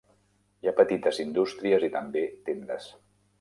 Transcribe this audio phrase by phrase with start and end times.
[0.63, 2.91] Hi ha petites indústries i també tendes.